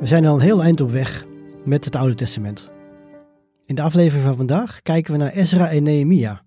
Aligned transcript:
We 0.00 0.06
zijn 0.06 0.26
al 0.26 0.34
een 0.34 0.40
heel 0.40 0.62
eind 0.62 0.80
op 0.80 0.90
weg 0.90 1.26
met 1.64 1.84
het 1.84 1.96
Oude 1.96 2.14
Testament. 2.14 2.68
In 3.64 3.74
de 3.74 3.82
aflevering 3.82 4.24
van 4.24 4.36
vandaag 4.36 4.82
kijken 4.82 5.12
we 5.12 5.18
naar 5.18 5.32
Ezra 5.32 5.70
en 5.70 5.82
Nehemia. 5.82 6.44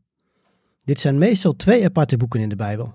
Dit 0.83 0.99
zijn 0.99 1.17
meestal 1.17 1.55
twee 1.55 1.85
aparte 1.85 2.17
boeken 2.17 2.39
in 2.39 2.49
de 2.49 2.55
Bijbel. 2.55 2.93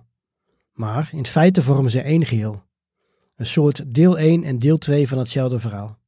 Maar 0.72 1.10
in 1.12 1.27
feite 1.27 1.62
vormen 1.62 1.91
ze 1.91 2.00
één 2.00 2.27
geheel. 2.27 2.62
Een 3.36 3.47
soort 3.47 3.94
deel 3.94 4.19
1 4.19 4.44
en 4.44 4.58
deel 4.58 4.78
2 4.78 5.08
van 5.08 5.19
hetzelfde 5.19 5.60
verhaal. 5.60 5.98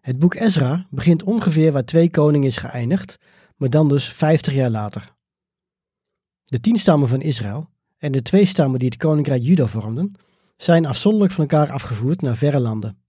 Het 0.00 0.18
boek 0.18 0.34
Ezra 0.34 0.86
begint 0.90 1.22
ongeveer 1.22 1.72
waar 1.72 1.84
twee 1.84 2.10
koningen 2.10 2.48
is 2.48 2.56
geëindigd, 2.56 3.18
maar 3.56 3.70
dan 3.70 3.88
dus 3.88 4.08
50 4.08 4.54
jaar 4.54 4.70
later. 4.70 5.14
De 6.44 6.60
tien 6.60 6.76
stammen 6.76 7.08
van 7.08 7.20
Israël 7.20 7.68
en 7.98 8.12
de 8.12 8.22
twee 8.22 8.44
stammen 8.44 8.78
die 8.78 8.88
het 8.88 8.98
koninkrijk 8.98 9.42
Juda 9.42 9.66
vormden, 9.66 10.12
zijn 10.56 10.86
afzonderlijk 10.86 11.32
van 11.32 11.48
elkaar 11.48 11.70
afgevoerd 11.70 12.20
naar 12.20 12.36
verre 12.36 12.60
landen. 12.60 13.02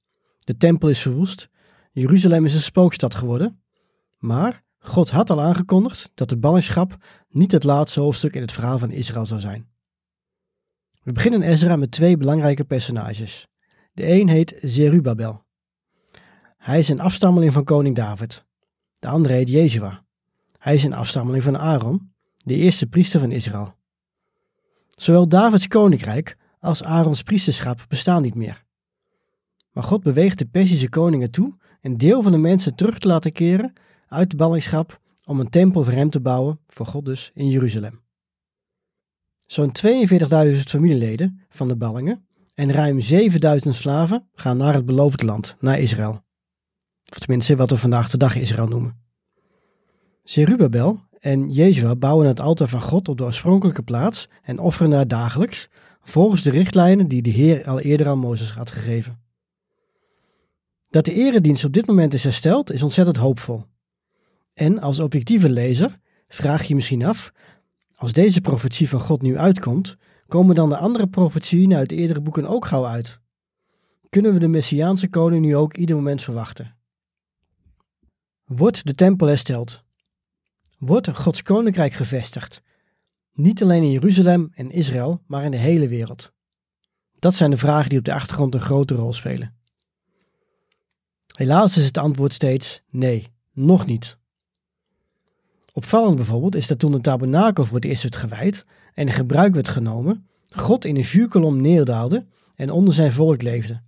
De 0.46 0.58
tempel 0.58 0.90
is 0.90 1.02
verwoest. 1.02 1.50
Jeruzalem 1.92 2.46
is 2.46 2.54
een 2.54 2.62
spookstad 2.62 3.16
geworden. 3.16 3.62
Maar 4.18 4.64
God 4.80 5.10
had 5.10 5.30
al 5.30 5.42
aangekondigd 5.42 6.12
dat 6.14 6.30
de 6.30 6.38
ballingschap 6.38 6.98
niet 7.30 7.52
het 7.52 7.64
laatste 7.64 8.00
hoofdstuk 8.00 8.34
in 8.34 8.42
het 8.42 8.52
verhaal 8.52 8.80
van 8.80 8.92
Israël 8.92 9.26
zou 9.26 9.40
zijn. 9.40 9.68
We 11.04 11.12
beginnen 11.12 11.42
Ezra 11.42 11.76
met 11.76 11.92
twee 11.92 12.18
belangrijke 12.18 12.64
personages. 12.64 13.48
De 13.94 14.12
een 14.12 14.30
heet 14.30 14.56
Zerubabel. 14.62 15.44
Hij 16.58 16.80
is 16.80 16.90
een 16.90 17.00
afstammeling 17.00 17.54
van 17.54 17.64
koning 17.64 17.96
David. 17.96 18.46
De 19.00 19.08
andere 19.08 19.34
heet 19.34 19.50
Jezua. 19.50 20.04
Hij 20.58 20.74
is 20.74 20.84
een 20.84 20.94
afstammeling 20.94 21.44
van 21.44 21.58
Aaron, 21.58 22.14
de 22.38 22.56
eerste 22.56 22.88
priester 22.88 23.20
van 23.20 23.32
Israël. 23.32 23.76
Zowel 24.96 25.28
Davids 25.28 25.68
koninkrijk 25.68 26.38
als 26.60 26.84
Aarons 26.84 27.22
priesterschap 27.22 27.86
bestaan 27.88 28.22
niet 28.22 28.36
meer. 28.36 28.65
Maar 29.76 29.84
God 29.84 30.04
beweegt 30.04 30.38
de 30.38 30.46
Persische 30.46 30.90
koningen 30.90 31.32
toe 31.32 31.54
een 31.82 31.98
deel 31.98 32.22
van 32.22 32.32
de 32.32 32.38
mensen 32.38 32.76
terug 32.76 33.00
te 33.00 33.08
laten 33.08 33.32
keren 33.32 33.74
uit 34.08 34.32
de 34.32 34.36
ballingschap 34.36 35.00
om 35.26 35.40
een 35.40 35.50
tempel 35.50 35.84
voor 35.84 35.94
hem 35.94 36.10
te 36.10 36.20
bouwen, 36.20 36.60
voor 36.68 36.86
God 36.86 37.06
dus, 37.06 37.32
in 37.34 37.50
Jeruzalem. 37.50 38.02
Zo'n 39.40 39.72
42.000 39.86 40.60
familieleden 40.60 41.42
van 41.50 41.68
de 41.68 41.76
ballingen 41.76 42.26
en 42.54 42.72
ruim 42.72 43.00
7.000 43.12 43.70
slaven 43.70 44.30
gaan 44.34 44.58
naar 44.58 44.74
het 44.74 44.86
beloofde 44.86 45.26
land, 45.26 45.56
naar 45.60 45.80
Israël. 45.80 46.24
Of 47.12 47.20
tenminste 47.20 47.56
wat 47.56 47.70
we 47.70 47.78
vandaag 47.78 48.10
de 48.10 48.18
dag 48.18 48.36
Israël 48.36 48.68
noemen. 48.68 49.04
Zerubabel 50.24 51.00
en 51.20 51.50
Jezua 51.50 51.96
bouwen 51.96 52.28
het 52.28 52.42
altaar 52.42 52.70
van 52.70 52.82
God 52.82 53.08
op 53.08 53.18
de 53.18 53.24
oorspronkelijke 53.24 53.84
plaats 53.84 54.30
en 54.42 54.60
offeren 54.60 54.90
daar 54.90 55.08
dagelijks, 55.08 55.70
volgens 56.04 56.42
de 56.42 56.50
richtlijnen 56.50 57.08
die 57.08 57.22
de 57.22 57.30
Heer 57.30 57.68
al 57.68 57.80
eerder 57.80 58.08
aan 58.08 58.20
Mozes 58.20 58.52
had 58.52 58.72
gegeven. 58.72 59.24
Dat 60.96 61.06
de 61.06 61.14
eredienst 61.14 61.64
op 61.64 61.74
dit 61.74 61.86
moment 61.86 62.14
is 62.14 62.24
hersteld 62.24 62.72
is 62.72 62.84
ontzettend 62.84 63.18
hoopvol. 63.18 63.66
En 64.54 64.80
als 64.80 65.00
objectieve 65.00 65.50
lezer 65.50 66.00
vraag 66.28 66.64
je 66.64 66.76
misschien 66.76 67.06
af, 67.06 67.32
als 67.96 68.14
deze 68.14 68.42
profetie 68.42 68.90
van 68.90 69.00
God 69.00 69.22
nu 69.22 69.38
uitkomt, 69.38 69.96
komen 70.28 70.56
dan 70.56 70.70
de 70.70 70.78
andere 70.78 71.08
profetieën 71.08 71.76
uit 71.76 71.90
de 71.90 71.96
eerdere 71.96 72.22
boeken 72.22 72.46
ook 72.46 72.66
gauw 72.66 72.86
uit? 72.86 73.20
Kunnen 74.10 74.34
we 74.34 74.40
de 74.40 74.48
Messiaanse 74.48 75.10
koning 75.10 75.46
nu 75.46 75.56
ook 75.56 75.78
ieder 75.78 75.96
moment 75.96 76.22
verwachten? 76.22 76.76
Wordt 78.46 78.86
de 78.86 78.94
tempel 78.94 79.28
hersteld? 79.28 79.84
Wordt 80.78 81.10
Gods 81.10 81.42
koninkrijk 81.42 81.94
gevestigd? 81.94 82.62
Niet 83.34 83.64
alleen 83.64 83.84
in 83.84 83.92
Jeruzalem 83.92 84.52
en 84.54 84.70
Israël, 84.70 85.22
maar 85.28 85.44
in 85.44 85.52
de 85.52 85.58
hele 85.58 85.88
wereld. 85.88 86.32
Dat 87.14 87.34
zijn 87.34 87.52
de 87.52 87.58
vragen 87.58 87.90
die 87.90 88.00
op 88.00 88.06
de 88.06 88.14
achtergrond 88.14 88.54
een 88.54 88.62
grote 88.62 88.96
rol 88.96 89.14
spelen. 89.14 89.55
Helaas 91.36 91.78
is 91.78 91.86
het 91.86 91.98
antwoord 91.98 92.34
steeds 92.34 92.82
nee, 92.90 93.28
nog 93.54 93.86
niet. 93.86 94.18
Opvallend 95.74 96.16
bijvoorbeeld 96.16 96.56
is 96.56 96.68
dat 96.68 96.80
toen 96.80 96.92
de 96.92 97.00
tabernakel 97.00 97.66
voor 97.66 97.76
het 97.76 97.86
eerst 97.86 98.04
werd 98.04 98.16
gewijd 98.16 98.66
en 98.94 99.08
in 99.08 99.14
gebruik 99.14 99.54
werd 99.54 99.68
genomen, 99.68 100.28
God 100.50 100.86
in 100.86 100.96
een 100.96 101.06
vuurkolom 101.06 101.62
neerdaalde 101.62 102.26
en 102.56 102.70
onder 102.70 102.94
zijn 102.94 103.12
volk 103.12 103.42
leefde. 103.42 103.82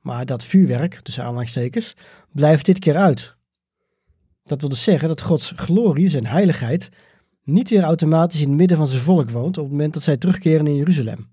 Maar 0.00 0.26
dat 0.26 0.44
vuurwerk, 0.44 1.00
tussen 1.00 1.24
aanhalingstekens, 1.24 1.94
blijft 2.32 2.66
dit 2.66 2.78
keer 2.78 2.96
uit. 2.96 3.36
Dat 4.42 4.60
wil 4.60 4.68
dus 4.68 4.82
zeggen 4.82 5.08
dat 5.08 5.20
Gods 5.20 5.52
glorie, 5.56 6.08
zijn 6.08 6.26
heiligheid, 6.26 6.88
niet 7.44 7.70
weer 7.70 7.82
automatisch 7.82 8.40
in 8.40 8.48
het 8.48 8.56
midden 8.56 8.76
van 8.76 8.88
zijn 8.88 9.02
volk 9.02 9.30
woont 9.30 9.58
op 9.58 9.62
het 9.64 9.72
moment 9.72 9.94
dat 9.94 10.02
zij 10.02 10.16
terugkeren 10.16 10.66
in 10.66 10.76
Jeruzalem. 10.76 11.28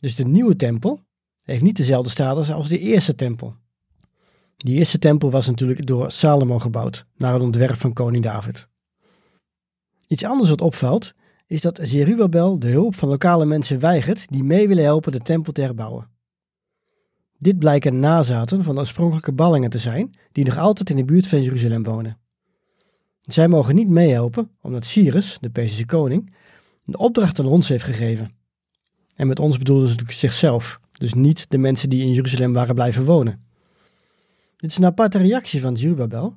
Dus 0.00 0.14
de 0.14 0.24
nieuwe 0.24 0.56
tempel 0.56 1.00
heeft 1.44 1.62
niet 1.62 1.76
dezelfde 1.76 2.10
status 2.10 2.52
als 2.52 2.68
de 2.68 2.78
eerste 2.78 3.14
tempel. 3.14 3.56
Die 4.62 4.78
eerste 4.78 4.98
tempel 4.98 5.30
was 5.30 5.46
natuurlijk 5.46 5.86
door 5.86 6.10
Salomo 6.10 6.58
gebouwd, 6.58 7.06
naar 7.16 7.34
een 7.34 7.40
ontwerp 7.40 7.76
van 7.76 7.92
koning 7.92 8.22
David. 8.22 8.68
Iets 10.06 10.24
anders 10.24 10.48
wat 10.48 10.60
opvalt, 10.60 11.14
is 11.46 11.60
dat 11.60 11.78
Zerubabel 11.82 12.58
de 12.58 12.68
hulp 12.68 12.94
van 12.94 13.08
lokale 13.08 13.44
mensen 13.44 13.78
weigert 13.78 14.28
die 14.28 14.44
mee 14.44 14.68
willen 14.68 14.84
helpen 14.84 15.12
de 15.12 15.20
tempel 15.20 15.52
te 15.52 15.60
herbouwen. 15.60 16.08
Dit 17.38 17.58
blijken 17.58 17.98
nazaten 17.98 18.62
van 18.62 18.74
de 18.74 18.80
oorspronkelijke 18.80 19.32
ballingen 19.32 19.70
te 19.70 19.78
zijn, 19.78 20.10
die 20.32 20.44
nog 20.44 20.58
altijd 20.58 20.90
in 20.90 20.96
de 20.96 21.04
buurt 21.04 21.26
van 21.26 21.42
Jeruzalem 21.42 21.82
wonen. 21.82 22.18
Zij 23.20 23.48
mogen 23.48 23.74
niet 23.74 23.88
meehelpen, 23.88 24.50
omdat 24.60 24.84
Cyrus, 24.84 25.38
de 25.40 25.50
Perzische 25.50 25.86
koning, 25.86 26.34
de 26.84 26.98
opdracht 26.98 27.38
aan 27.38 27.46
ons 27.46 27.68
heeft 27.68 27.84
gegeven. 27.84 28.34
En 29.14 29.26
met 29.26 29.38
ons 29.38 29.58
bedoelden 29.58 29.86
ze 29.86 29.92
natuurlijk 29.92 30.18
zichzelf, 30.18 30.80
dus 30.98 31.14
niet 31.14 31.46
de 31.48 31.58
mensen 31.58 31.88
die 31.88 32.02
in 32.02 32.12
Jeruzalem 32.12 32.52
waren 32.52 32.74
blijven 32.74 33.04
wonen. 33.04 33.50
Dit 34.62 34.70
is 34.70 34.76
een 34.76 34.84
aparte 34.84 35.18
reactie 35.18 35.60
van 35.60 35.76
Zerubabel, 35.76 36.36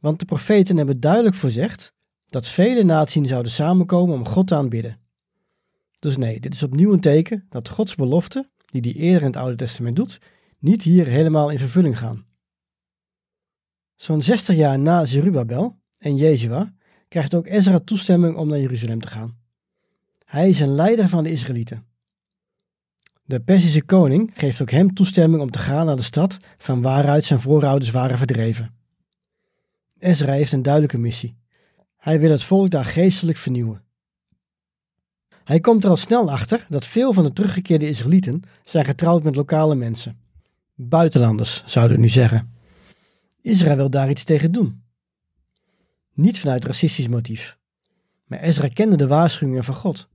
want 0.00 0.18
de 0.18 0.24
profeten 0.24 0.76
hebben 0.76 1.00
duidelijk 1.00 1.34
voorzegd 1.34 1.92
dat 2.26 2.48
vele 2.48 2.82
naties 2.82 3.28
zouden 3.28 3.52
samenkomen 3.52 4.14
om 4.14 4.26
God 4.26 4.46
te 4.46 4.54
aanbidden. 4.54 4.98
Dus 5.98 6.16
nee, 6.16 6.40
dit 6.40 6.54
is 6.54 6.62
opnieuw 6.62 6.92
een 6.92 7.00
teken 7.00 7.46
dat 7.48 7.68
Gods 7.68 7.94
beloften, 7.94 8.50
die 8.70 8.80
hij 8.80 8.92
eerder 8.92 9.20
in 9.20 9.26
het 9.26 9.36
Oude 9.36 9.56
Testament 9.56 9.96
doet, 9.96 10.18
niet 10.58 10.82
hier 10.82 11.06
helemaal 11.06 11.50
in 11.50 11.58
vervulling 11.58 11.98
gaan. 11.98 12.26
Zo'n 13.96 14.22
60 14.22 14.56
jaar 14.56 14.78
na 14.78 15.04
Zerubabel 15.04 15.78
en 15.98 16.16
Jezua 16.16 16.74
krijgt 17.08 17.34
ook 17.34 17.46
Ezra 17.46 17.78
toestemming 17.78 18.36
om 18.36 18.48
naar 18.48 18.60
Jeruzalem 18.60 19.00
te 19.00 19.08
gaan. 19.08 19.38
Hij 20.24 20.48
is 20.48 20.60
een 20.60 20.74
leider 20.74 21.08
van 21.08 21.24
de 21.24 21.30
Israëlieten. 21.30 21.86
De 23.28 23.40
Persische 23.40 23.82
koning 23.82 24.30
geeft 24.34 24.62
ook 24.62 24.70
hem 24.70 24.94
toestemming 24.94 25.42
om 25.42 25.50
te 25.50 25.58
gaan 25.58 25.86
naar 25.86 25.96
de 25.96 26.02
stad 26.02 26.36
van 26.56 26.82
waaruit 26.82 27.24
zijn 27.24 27.40
voorouders 27.40 27.90
waren 27.90 28.18
verdreven. 28.18 28.74
Ezra 29.98 30.32
heeft 30.32 30.52
een 30.52 30.62
duidelijke 30.62 30.98
missie. 30.98 31.36
Hij 31.96 32.20
wil 32.20 32.30
het 32.30 32.42
volk 32.42 32.70
daar 32.70 32.84
geestelijk 32.84 33.38
vernieuwen. 33.38 33.82
Hij 35.44 35.60
komt 35.60 35.84
er 35.84 35.90
al 35.90 35.96
snel 35.96 36.30
achter 36.30 36.66
dat 36.68 36.86
veel 36.86 37.12
van 37.12 37.24
de 37.24 37.32
teruggekeerde 37.32 37.88
Israëlieten 37.88 38.42
zijn 38.64 38.84
getrouwd 38.84 39.22
met 39.22 39.36
lokale 39.36 39.74
mensen. 39.74 40.18
Buitenlanders, 40.74 41.62
zouden 41.66 41.96
we 41.96 42.02
nu 42.02 42.08
zeggen. 42.08 42.54
Israël 43.40 43.76
wil 43.76 43.90
daar 43.90 44.10
iets 44.10 44.24
tegen 44.24 44.52
doen. 44.52 44.82
Niet 46.14 46.40
vanuit 46.40 46.64
racistisch 46.64 47.08
motief. 47.08 47.58
Maar 48.24 48.40
Ezra 48.40 48.68
kende 48.68 48.96
de 48.96 49.06
waarschuwingen 49.06 49.64
van 49.64 49.74
God. 49.74 50.08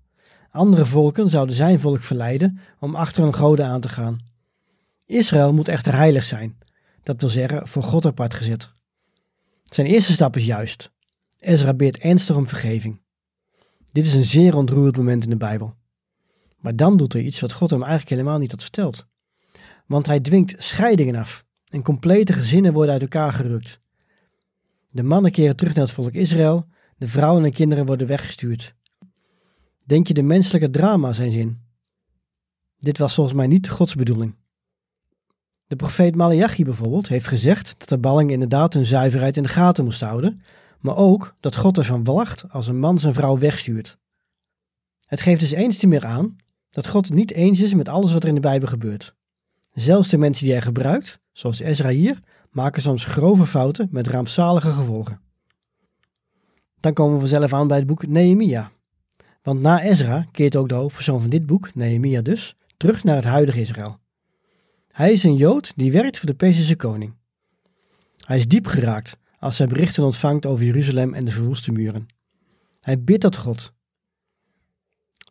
Andere 0.54 0.86
volken 0.86 1.30
zouden 1.30 1.56
zijn 1.56 1.80
volk 1.80 2.04
verleiden 2.04 2.60
om 2.80 2.96
achter 2.96 3.24
hun 3.24 3.34
goden 3.34 3.66
aan 3.66 3.82
te 3.82 3.90
gaan. 3.90 4.20
Israël 5.06 5.54
moet 5.54 5.68
echter 5.68 5.96
heilig 5.96 6.24
zijn. 6.24 6.58
dat 7.04 7.22
wil 7.22 7.30
zeggen 7.30 7.68
voor 7.68 7.84
God 7.84 8.06
apart 8.06 8.34
gezet. 8.34 8.72
Zijn 9.64 9.88
eerste 9.88 10.14
stap 10.14 10.36
is 10.36 10.46
juist. 10.46 10.92
Ezra 11.40 11.74
bidt 11.74 11.98
ernstig 11.98 12.36
om 12.36 12.48
vergeving. 12.48 13.02
Dit 13.92 14.06
is 14.06 14.14
een 14.14 14.26
zeer 14.26 14.56
ontroerend 14.56 14.98
moment 14.98 15.24
in 15.24 15.30
de 15.30 15.38
Bijbel. 15.38 15.76
Maar 16.58 16.76
dan 16.76 16.98
doet 16.98 17.14
hij 17.14 17.22
iets 17.22 17.40
wat 17.40 17.54
God 17.54 17.70
hem 17.70 17.82
eigenlijk 17.82 18.12
helemaal 18.12 18.38
niet 18.38 18.52
had 18.52 18.62
verteld. 18.62 19.06
Want 19.88 20.06
hij 20.06 20.20
dwingt 20.20 20.64
scheidingen 20.64 21.16
af 21.16 21.46
en 21.70 21.84
complete 21.84 22.34
gezinnen 22.34 22.74
worden 22.74 22.94
uit 22.94 23.02
elkaar 23.02 23.34
gerukt. 23.34 23.82
De 24.90 25.04
mannen 25.04 25.32
keren 25.32 25.56
terug 25.56 25.74
naar 25.74 25.84
het 25.84 25.94
volk 25.94 26.14
Israël, 26.14 26.68
de 26.98 27.08
vrouwen 27.08 27.46
en 27.46 27.52
kinderen 27.52 27.86
worden 27.86 28.08
weggestuurd. 28.08 28.76
Denk 29.86 30.08
je 30.08 30.14
de 30.14 30.24
menselijke 30.24 30.70
drama 30.70 31.14
zijn 31.14 31.32
zin? 31.32 31.60
Dit 32.78 32.98
was 32.98 33.14
volgens 33.14 33.36
mij 33.36 33.48
niet 33.48 33.70
Gods 33.70 33.96
bedoeling. 33.96 34.36
De 35.68 35.76
profeet 35.76 36.16
Malachi 36.16 36.64
bijvoorbeeld 36.64 37.08
heeft 37.08 37.28
gezegd 37.28 37.76
dat 37.78 37.90
de 37.90 37.98
balling 37.98 38.32
inderdaad 38.32 38.74
hun 38.74 38.86
zuiverheid 38.86 39.38
in 39.38 39.44
de 39.44 39.50
gaten 39.50 39.84
moest 39.84 40.02
houden, 40.02 40.42
maar 40.80 40.96
ook 40.96 41.36
dat 41.40 41.56
God 41.56 41.78
ervan 41.78 42.04
wacht 42.04 42.52
als 42.52 42.68
een 42.68 42.80
man 42.80 43.00
zijn 43.00 43.14
vrouw 43.14 43.38
wegstuurt. 43.38 43.98
Het 45.06 45.22
geeft 45.22 45.40
dus 45.40 45.52
eens 45.52 45.78
te 45.78 45.88
meer 45.88 46.06
aan 46.06 46.36
dat 46.70 46.88
God 46.88 47.06
het 47.06 47.16
niet 47.16 47.32
eens 47.32 47.60
is 47.60 47.74
met 47.74 47.90
alles 47.90 48.14
wat 48.14 48.24
er 48.24 48.30
in 48.30 48.36
de 48.36 48.42
Bijbel 48.42 48.68
gebeurt. 48.68 49.16
Zelfs 49.74 50.10
de 50.10 50.18
mensen 50.18 50.44
die 50.44 50.54
hij 50.54 50.62
gebruikt, 50.62 51.20
zoals 51.32 51.60
Ezra 51.60 51.90
hier, 51.90 52.20
maken 52.52 52.82
soms 52.82 53.06
grove 53.06 53.46
fouten 53.46 53.88
met 53.92 54.08
rampzalige 54.08 54.72
gevolgen. 54.72 55.22
Dan 56.80 56.94
komen 56.94 57.14
we 57.14 57.20
vanzelf 57.20 57.54
aan 57.54 57.68
bij 57.68 57.78
het 57.78 57.88
boek 57.88 58.08
Nehemia. 58.08 58.72
Want 59.44 59.62
na 59.62 59.84
Ezra 59.84 60.28
keert 60.32 60.56
ook 60.56 60.70
de 60.70 60.76
hoofdpersoon 60.76 61.22
van 61.22 61.30
dit 61.30 61.46
boek, 61.46 61.76
Nehemia 61.76 62.22
dus, 62.22 62.56
terug 62.78 63.04
naar 63.04 63.16
het 63.16 63.26
huidige 63.26 63.62
Israël. 63.62 64.00
Hij 64.92 65.12
is 65.12 65.24
een 65.24 65.36
Jood 65.36 65.74
die 65.76 65.92
werkt 65.92 66.18
voor 66.18 66.28
de 66.28 66.36
Perzische 66.36 66.76
koning. 66.76 67.14
Hij 68.18 68.38
is 68.38 68.48
diep 68.48 68.66
geraakt 68.66 69.18
als 69.40 69.58
hij 69.58 69.68
berichten 69.68 70.04
ontvangt 70.04 70.46
over 70.46 70.66
Jeruzalem 70.66 71.14
en 71.14 71.26
de 71.26 71.32
verwoeste 71.32 71.72
muren. 71.72 72.06
Hij 72.82 73.04
bidt 73.04 73.22
tot 73.22 73.38
God. 73.38 73.74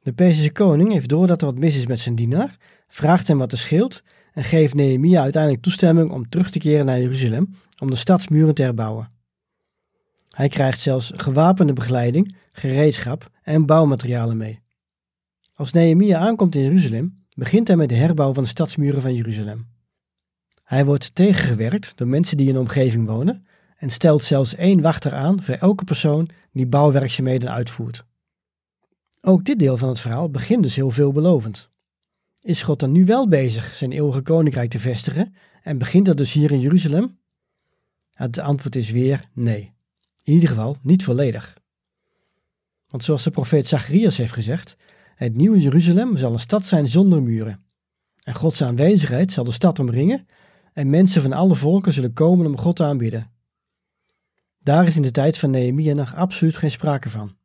De 0.02 0.12
Perzische 0.12 0.52
koning 0.52 0.92
heeft 0.92 1.08
door 1.08 1.26
dat 1.26 1.40
er 1.40 1.46
wat 1.46 1.58
mis 1.58 1.76
is 1.76 1.86
met 1.86 2.00
zijn 2.00 2.14
dienaar, 2.14 2.56
vraagt 2.88 3.28
hem 3.28 3.38
wat 3.38 3.52
er 3.52 3.58
scheelt 3.58 4.02
en 4.32 4.44
geeft 4.44 4.74
Nehemia 4.74 5.22
uiteindelijk 5.22 5.62
toestemming 5.62 6.10
om 6.10 6.28
terug 6.28 6.50
te 6.50 6.58
keren 6.58 6.86
naar 6.86 7.00
Jeruzalem 7.00 7.54
om 7.78 7.90
de 7.90 7.96
stadsmuren 7.96 8.54
te 8.54 8.62
herbouwen. 8.62 9.10
Hij 10.36 10.48
krijgt 10.48 10.80
zelfs 10.80 11.12
gewapende 11.14 11.72
begeleiding, 11.72 12.36
gereedschap 12.50 13.30
en 13.42 13.66
bouwmaterialen 13.66 14.36
mee. 14.36 14.60
Als 15.54 15.72
Nehemia 15.72 16.18
aankomt 16.18 16.54
in 16.54 16.62
Jeruzalem, 16.62 17.24
begint 17.34 17.68
hij 17.68 17.76
met 17.76 17.88
de 17.88 17.94
herbouw 17.94 18.32
van 18.32 18.42
de 18.42 18.48
stadsmuren 18.48 19.02
van 19.02 19.14
Jeruzalem. 19.14 19.66
Hij 20.64 20.84
wordt 20.84 21.14
tegengewerkt 21.14 21.92
door 21.96 22.06
mensen 22.06 22.36
die 22.36 22.46
in 22.46 22.54
de 22.54 22.60
omgeving 22.60 23.06
wonen 23.06 23.46
en 23.76 23.90
stelt 23.90 24.22
zelfs 24.22 24.54
één 24.54 24.80
wachter 24.80 25.12
aan 25.14 25.42
voor 25.42 25.54
elke 25.54 25.84
persoon 25.84 26.28
die 26.52 26.66
bouwwerkzaamheden 26.66 27.50
uitvoert. 27.50 28.04
Ook 29.20 29.44
dit 29.44 29.58
deel 29.58 29.76
van 29.76 29.88
het 29.88 30.00
verhaal 30.00 30.30
begint 30.30 30.62
dus 30.62 30.76
heel 30.76 30.90
veelbelovend. 30.90 31.70
Is 32.40 32.62
God 32.62 32.80
dan 32.80 32.92
nu 32.92 33.04
wel 33.04 33.28
bezig 33.28 33.74
zijn 33.74 33.92
eeuwige 33.92 34.22
koninkrijk 34.22 34.70
te 34.70 34.78
vestigen 34.78 35.34
en 35.62 35.78
begint 35.78 36.06
dat 36.06 36.16
dus 36.16 36.32
hier 36.32 36.50
in 36.50 36.60
Jeruzalem? 36.60 37.18
Het 38.12 38.38
antwoord 38.38 38.76
is 38.76 38.90
weer 38.90 39.24
nee. 39.32 39.72
In 40.22 40.32
ieder 40.32 40.48
geval 40.48 40.76
niet 40.82 41.04
volledig. 41.04 41.60
Want 42.86 43.04
zoals 43.04 43.22
de 43.22 43.30
profeet 43.30 43.66
Zacharias 43.66 44.16
heeft 44.16 44.32
gezegd, 44.32 44.76
het 45.14 45.36
nieuwe 45.36 45.60
Jeruzalem 45.60 46.16
zal 46.16 46.32
een 46.32 46.40
stad 46.40 46.66
zijn 46.66 46.88
zonder 46.88 47.22
muren. 47.22 47.64
En 48.22 48.34
Gods 48.34 48.62
aanwezigheid 48.62 49.32
zal 49.32 49.44
de 49.44 49.52
stad 49.52 49.78
omringen 49.78 50.26
en 50.72 50.90
mensen 50.90 51.22
van 51.22 51.32
alle 51.32 51.54
volken 51.54 51.92
zullen 51.92 52.12
komen 52.12 52.46
om 52.46 52.58
God 52.58 52.76
te 52.76 52.84
aanbidden. 52.84 53.30
Daar 54.58 54.86
is 54.86 54.96
in 54.96 55.02
de 55.02 55.10
tijd 55.10 55.38
van 55.38 55.50
Nehemia 55.50 55.94
nog 55.94 56.14
absoluut 56.14 56.56
geen 56.56 56.70
sprake 56.70 57.10
van. 57.10 57.36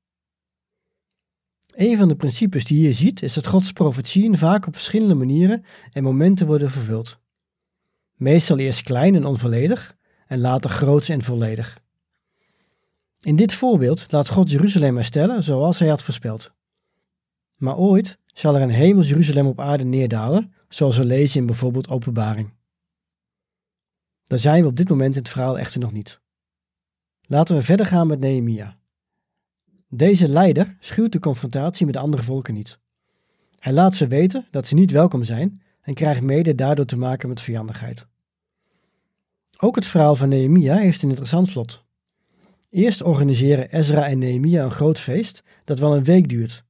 Een 1.76 1.98
van 1.98 2.08
de 2.08 2.16
principes 2.16 2.66
die 2.66 2.82
je 2.82 2.94
ziet 2.94 3.22
is 3.22 3.34
dat 3.34 3.48
Gods 3.48 3.72
profetieën 3.72 4.38
vaak 4.38 4.68
op 4.68 4.74
verschillende 4.74 5.14
manieren 5.14 5.64
en 5.92 6.04
momenten 6.04 6.48
worden 6.48 6.72
vervuld. 6.72 7.20
Meestal 8.14 8.58
eerst 8.58 8.84
klein 8.84 9.16
en 9.16 9.26
onvolledig 9.26 9.96
en 10.28 10.40
later 10.40 10.70
groots 10.70 11.10
en 11.10 11.24
volledig. 11.24 11.86
In 13.22 13.36
dit 13.36 13.54
voorbeeld 13.54 14.12
laat 14.12 14.30
God 14.30 14.50
Jeruzalem 14.50 14.96
herstellen 14.96 15.44
zoals 15.44 15.80
hij 15.80 15.88
had 15.88 16.04
voorspeld. 16.04 16.52
Maar 17.56 17.78
ooit 17.78 18.18
zal 18.34 18.56
er 18.56 18.62
een 18.62 18.70
hemels 18.70 19.10
Jeruzalem 19.10 19.48
op 19.48 19.60
aarde 19.60 19.84
neerdalen, 19.84 20.54
zoals 20.70 20.98
we 20.98 21.06
lezen 21.06 21.40
in 21.40 21.46
bijvoorbeeld 21.46 21.90
Openbaring. 21.90 22.54
Daar 24.24 24.40
zijn 24.40 24.62
we 24.62 24.68
op 24.68 24.76
dit 24.76 24.90
moment 24.90 25.16
in 25.16 25.22
het 25.22 25.30
verhaal 25.30 25.60
echter 25.60 25.80
nog 25.80 25.92
niet. 25.92 26.20
Laten 27.22 27.56
we 27.56 27.62
verder 27.62 27.86
gaan 27.86 28.08
met 28.08 28.20
Nehemia. 28.20 28.78
Deze 29.90 30.28
leider 30.28 30.78
schuwt 30.80 31.12
de 31.12 31.20
confrontatie 31.20 31.86
met 31.86 31.98
andere 31.98 32.24
volken 32.24 32.54
niet. 32.54 32.80
Hij 33.60 33.74
laat 33.74 33.96
ze 33.96 34.08
weten 34.08 34.48
dat 34.52 34.68
ze 34.68 34.74
niet 34.74 34.92
welkom 34.92 35.24
zijn 35.24 35.62
en 35.82 35.94
krijgt 35.94 36.22
mede 36.22 36.56
daardoor 36.56 36.86
te 36.86 36.98
maken 36.98 37.30
met 37.30 37.42
vijandigheid. 37.42 38.08
Ook 39.60 39.76
het 39.76 39.88
verhaal 39.88 40.16
van 40.16 40.30
Nehemia 40.30 40.76
heeft 40.76 41.02
een 41.02 41.10
interessant 41.10 41.48
slot. 41.50 41.86
Eerst 42.70 43.02
organiseren 43.04 43.70
Ezra 43.72 44.08
en 44.08 44.20
Nehemia 44.20 44.64
een 44.64 44.72
groot 44.72 45.00
feest 45.00 45.44
dat 45.64 45.80
wel 45.80 45.96
een 45.96 46.04
week 46.04 46.30
duurt. 46.30 46.64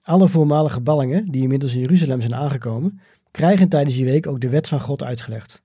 Alle 0.00 0.28
voormalige 0.28 0.80
ballingen 0.80 1.24
die 1.24 1.42
inmiddels 1.42 1.74
in 1.74 1.80
Jeruzalem 1.80 2.20
zijn 2.20 2.34
aangekomen, 2.34 3.00
krijgen 3.30 3.68
tijdens 3.68 3.96
die 3.96 4.04
week 4.04 4.26
ook 4.26 4.40
de 4.40 4.48
wet 4.48 4.68
van 4.68 4.80
God 4.80 5.02
uitgelegd. 5.02 5.62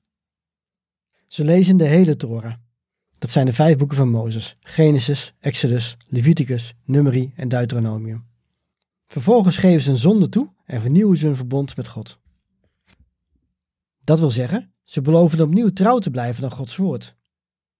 Ze 1.25 1.43
lezen 1.43 1.77
de 1.77 1.83
hele 1.83 2.15
Torah, 2.15 2.53
dat 3.17 3.29
zijn 3.29 3.45
de 3.45 3.53
vijf 3.53 3.77
boeken 3.77 3.97
van 3.97 4.09
Mozes: 4.09 4.53
Genesis, 4.59 5.33
Exodus, 5.39 5.97
Leviticus, 6.07 6.73
Numeri 6.83 7.33
en 7.35 7.47
Deuteronomium. 7.47 8.25
Vervolgens 9.07 9.57
geven 9.57 9.81
ze 9.81 9.91
een 9.91 9.97
zonde 9.97 10.29
toe 10.29 10.49
en 10.65 10.81
vernieuwen 10.81 11.17
ze 11.17 11.25
hun 11.25 11.35
verbond 11.35 11.75
met 11.75 11.87
God. 11.87 12.19
Dat 14.03 14.19
wil 14.19 14.31
zeggen, 14.31 14.73
ze 14.83 15.01
beloven 15.01 15.41
opnieuw 15.41 15.69
trouw 15.69 15.99
te 15.99 16.11
blijven 16.11 16.43
aan 16.43 16.51
Gods 16.51 16.75
woord. 16.75 17.15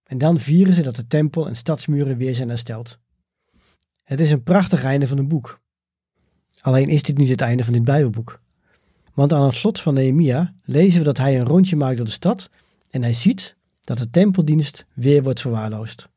En 0.06 0.18
dan 0.18 0.38
vieren 0.38 0.74
ze 0.74 0.82
dat 0.82 0.96
de 0.96 1.06
tempel 1.06 1.48
en 1.48 1.56
stadsmuren 1.56 2.16
weer 2.16 2.34
zijn 2.34 2.48
hersteld. 2.48 2.98
Het 4.02 4.20
is 4.20 4.30
een 4.30 4.42
prachtig 4.42 4.84
einde 4.84 5.08
van 5.08 5.18
een 5.18 5.28
boek. 5.28 5.60
Alleen 6.60 6.88
is 6.88 7.02
dit 7.02 7.18
niet 7.18 7.28
het 7.28 7.40
einde 7.40 7.64
van 7.64 7.72
dit 7.72 7.84
Bijbelboek. 7.84 8.40
Want 9.14 9.32
aan 9.32 9.46
het 9.46 9.54
slot 9.54 9.80
van 9.80 9.94
Nehemia 9.94 10.54
lezen 10.62 10.98
we 10.98 11.04
dat 11.04 11.18
hij 11.18 11.38
een 11.38 11.46
rondje 11.46 11.76
maakt 11.76 11.96
door 11.96 12.04
de 12.04 12.10
stad 12.10 12.50
en 12.90 13.02
hij 13.02 13.14
ziet 13.14 13.56
dat 13.80 13.98
de 13.98 14.10
tempeldienst 14.10 14.84
weer 14.94 15.22
wordt 15.22 15.40
verwaarloosd. 15.40 16.08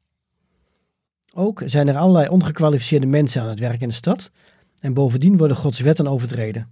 Ook 1.34 1.64
zijn 1.66 1.88
er 1.88 1.98
allerlei 1.98 2.30
ongekwalificeerde 2.30 3.08
mensen 3.08 3.42
aan 3.42 3.50
het 3.50 3.60
werk 3.60 3.82
in 3.82 3.88
de 3.88 3.94
stad 3.94 4.32
en 4.80 4.94
bovendien 4.94 5.38
worden 5.38 5.58
Gods 5.58 5.80
wetten 5.80 6.08
overtreden. 6.08 6.72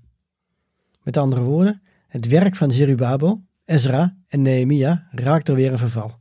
Met 1.03 1.17
andere 1.17 1.41
woorden, 1.41 1.81
het 2.07 2.27
werk 2.27 2.55
van 2.55 2.71
Zerubabel, 2.71 3.41
Ezra 3.65 4.17
en 4.27 4.41
Nehemia 4.41 5.07
raakt 5.11 5.49
er 5.49 5.55
weer 5.55 5.71
een 5.71 5.79
verval. 5.79 6.19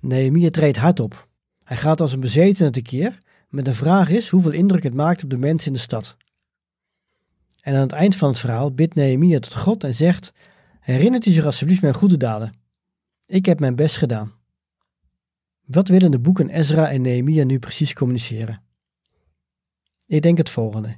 Nehemia 0.00 0.50
treedt 0.50 0.76
hard 0.76 1.00
op. 1.00 1.28
Hij 1.64 1.76
gaat 1.76 2.00
als 2.00 2.12
een 2.12 2.20
bezetene 2.20 2.70
tekeer, 2.70 3.18
met 3.48 3.64
de 3.64 3.74
vraag 3.74 4.08
is 4.08 4.28
hoeveel 4.28 4.52
indruk 4.52 4.82
het 4.82 4.94
maakt 4.94 5.24
op 5.24 5.30
de 5.30 5.38
mensen 5.38 5.66
in 5.66 5.72
de 5.72 5.78
stad. 5.78 6.16
En 7.60 7.74
aan 7.74 7.80
het 7.80 7.92
eind 7.92 8.16
van 8.16 8.28
het 8.28 8.38
verhaal 8.38 8.72
bidt 8.72 8.94
Nehemia 8.94 9.38
tot 9.38 9.54
God 9.54 9.84
en 9.84 9.94
zegt: 9.94 10.32
Herinnert 10.80 11.26
u 11.26 11.30
zich 11.30 11.44
alsjeblieft 11.44 11.82
mijn 11.82 11.94
goede 11.94 12.16
daden 12.16 12.58
ik 13.30 13.46
heb 13.46 13.60
mijn 13.60 13.76
best 13.76 13.96
gedaan. 13.96 14.32
Wat 15.66 15.88
willen 15.88 16.10
de 16.10 16.18
boeken 16.18 16.48
Ezra 16.48 16.90
en 16.90 17.02
Nehemia 17.02 17.44
nu 17.44 17.58
precies 17.58 17.92
communiceren? 17.92 18.62
Ik 20.06 20.22
denk 20.22 20.38
het 20.38 20.50
volgende. 20.50 20.94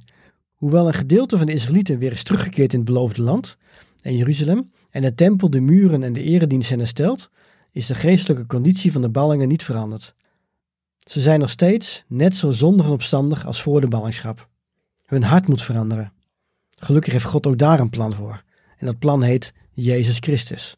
Hoewel 0.53 0.87
een 0.87 0.93
gedeelte 0.93 1.37
van 1.37 1.45
de 1.45 1.53
Israëlieten 1.53 1.99
weer 1.99 2.11
is 2.11 2.23
teruggekeerd 2.23 2.73
in 2.73 2.79
het 2.79 2.87
beloofde 2.87 3.21
land 3.21 3.57
en 4.01 4.15
Jeruzalem 4.15 4.71
en 4.89 5.01
de 5.01 5.13
tempel, 5.13 5.49
de 5.49 5.59
muren 5.59 6.03
en 6.03 6.13
de 6.13 6.21
eredienst 6.21 6.67
zijn 6.67 6.79
hersteld, 6.79 7.29
is 7.73 7.85
de 7.85 7.95
geestelijke 7.95 8.45
conditie 8.45 8.91
van 8.91 9.01
de 9.01 9.09
ballingen 9.09 9.47
niet 9.47 9.63
veranderd. 9.63 10.13
Ze 10.97 11.19
zijn 11.19 11.39
nog 11.39 11.49
steeds 11.49 12.03
net 12.07 12.35
zo 12.35 12.51
zondig 12.51 12.85
en 12.85 12.91
opstandig 12.91 13.45
als 13.45 13.61
voor 13.61 13.81
de 13.81 13.87
ballingschap. 13.87 14.47
Hun 15.05 15.23
hart 15.23 15.47
moet 15.47 15.61
veranderen. 15.61 16.13
Gelukkig 16.77 17.13
heeft 17.13 17.25
God 17.25 17.47
ook 17.47 17.57
daar 17.57 17.79
een 17.79 17.89
plan 17.89 18.13
voor. 18.13 18.43
En 18.77 18.85
dat 18.85 18.99
plan 18.99 19.23
heet 19.23 19.53
Jezus 19.73 20.17
Christus. 20.17 20.77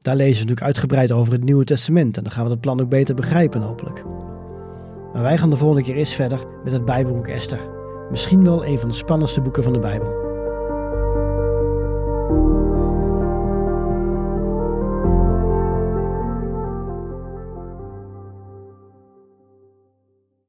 Daar 0.00 0.16
lezen 0.16 0.32
we 0.32 0.38
natuurlijk 0.38 0.66
uitgebreid 0.66 1.12
over 1.12 1.32
het 1.32 1.44
Nieuwe 1.44 1.64
Testament 1.64 2.16
en 2.16 2.22
dan 2.22 2.32
gaan 2.32 2.44
we 2.44 2.50
het 2.50 2.60
plan 2.60 2.80
ook 2.80 2.88
beter 2.88 3.14
begrijpen 3.14 3.60
hopelijk. 3.60 4.04
Maar 5.12 5.22
wij 5.22 5.38
gaan 5.38 5.50
de 5.50 5.56
volgende 5.56 5.82
keer 5.82 5.96
eens 5.96 6.14
verder 6.14 6.46
met 6.64 6.72
het 6.72 6.84
Bijbelboek 6.84 7.26
Esther. 7.26 7.60
Misschien 8.10 8.44
wel 8.44 8.66
een 8.66 8.78
van 8.78 8.88
de 8.88 8.94
spannendste 8.94 9.40
boeken 9.40 9.62
van 9.62 9.72
de 9.72 9.78
Bijbel. 9.78 10.27